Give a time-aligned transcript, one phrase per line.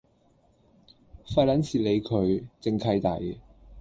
[1.27, 3.39] 廢撚事理佢，正契弟